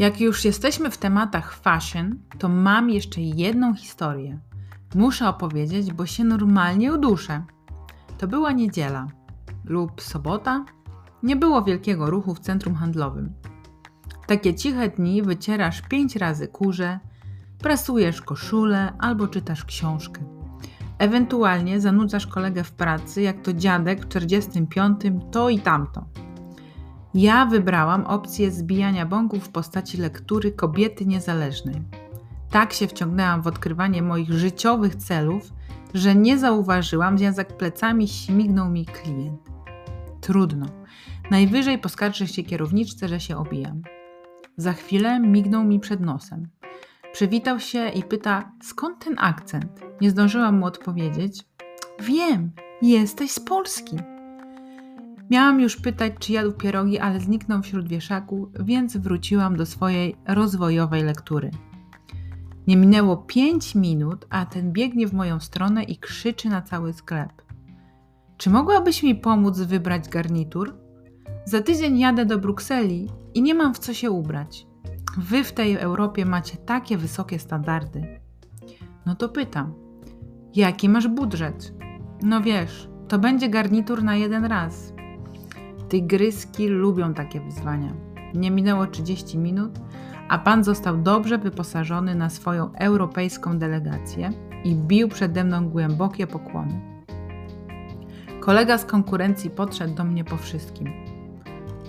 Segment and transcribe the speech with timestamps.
[0.00, 4.38] Jak już jesteśmy w tematach fashion, to mam jeszcze jedną historię.
[4.94, 7.42] Muszę opowiedzieć, bo się normalnie uduszę.
[8.18, 9.06] To była niedziela
[9.64, 10.64] lub sobota.
[11.22, 13.32] Nie było wielkiego ruchu w centrum handlowym.
[14.26, 17.00] Takie ciche dni wycierasz pięć razy kurze,
[17.58, 20.20] prasujesz koszulę albo czytasz książkę.
[20.98, 26.04] Ewentualnie zanudzasz kolegę w pracy, jak to dziadek w 45 to i tamto.
[27.14, 31.82] Ja wybrałam opcję zbijania bąków w postaci lektury Kobiety Niezależnej.
[32.50, 35.52] Tak się wciągnęłam w odkrywanie moich życiowych celów,
[35.94, 39.40] że nie zauważyłam, jak za plecami śmignął mi klient.
[40.20, 40.66] Trudno.
[41.30, 43.82] Najwyżej poskarżę się kierowniczce, że się obijam.
[44.56, 46.48] Za chwilę mignął mi przed nosem.
[47.12, 49.80] Przywitał się i pyta, skąd ten akcent?
[50.00, 51.44] Nie zdążyłam mu odpowiedzieć.
[52.00, 52.50] Wiem,
[52.82, 53.96] jesteś z Polski.
[55.30, 61.02] Miałam już pytać, czy jadł pierogi, ale zniknął wśród wieszaku, więc wróciłam do swojej rozwojowej
[61.02, 61.50] lektury.
[62.66, 67.42] Nie minęło pięć minut, a ten biegnie w moją stronę i krzyczy na cały sklep.
[68.36, 70.76] Czy mogłabyś mi pomóc wybrać garnitur?
[71.44, 74.66] Za tydzień jadę do Brukseli i nie mam w co się ubrać.
[75.18, 78.20] Wy w tej Europie macie takie wysokie standardy.
[79.06, 79.74] No to pytam,
[80.54, 81.74] jaki masz budżet?
[82.22, 84.92] No wiesz, to będzie garnitur na jeden raz.
[85.90, 87.92] Tygryski lubią takie wyzwania.
[88.34, 89.70] Nie minęło 30 minut,
[90.28, 94.30] a pan został dobrze wyposażony na swoją europejską delegację
[94.64, 96.80] i bił przede mną głębokie pokłony.
[98.40, 100.92] Kolega z konkurencji podszedł do mnie po wszystkim.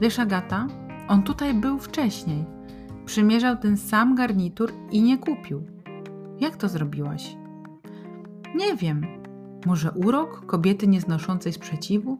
[0.00, 0.66] Wiesz, Agata,
[1.08, 2.44] on tutaj był wcześniej.
[3.06, 5.62] Przymierzał ten sam garnitur i nie kupił.
[6.40, 7.36] Jak to zrobiłaś?
[8.54, 9.06] Nie wiem.
[9.66, 12.18] Może urok kobiety nieznoszącej sprzeciwu?